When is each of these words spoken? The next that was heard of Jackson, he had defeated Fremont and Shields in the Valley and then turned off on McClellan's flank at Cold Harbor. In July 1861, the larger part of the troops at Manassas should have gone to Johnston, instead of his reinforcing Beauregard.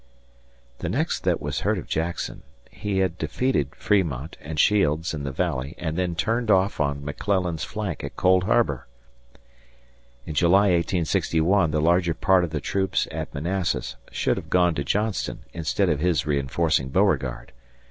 The 0.79 0.89
next 0.89 1.19
that 1.25 1.39
was 1.39 1.59
heard 1.59 1.77
of 1.77 1.85
Jackson, 1.85 2.41
he 2.71 2.97
had 2.97 3.19
defeated 3.19 3.75
Fremont 3.75 4.35
and 4.41 4.59
Shields 4.59 5.13
in 5.13 5.25
the 5.25 5.31
Valley 5.31 5.75
and 5.77 5.95
then 5.95 6.15
turned 6.15 6.49
off 6.49 6.79
on 6.79 7.05
McClellan's 7.05 7.63
flank 7.63 8.03
at 8.03 8.15
Cold 8.15 8.45
Harbor. 8.45 8.87
In 10.25 10.33
July 10.33 10.69
1861, 10.71 11.69
the 11.69 11.79
larger 11.79 12.15
part 12.15 12.43
of 12.43 12.49
the 12.49 12.59
troops 12.59 13.07
at 13.11 13.31
Manassas 13.31 13.95
should 14.11 14.37
have 14.37 14.49
gone 14.49 14.73
to 14.73 14.83
Johnston, 14.83 15.41
instead 15.53 15.87
of 15.87 15.99
his 15.99 16.25
reinforcing 16.25 16.89
Beauregard. 16.89 17.51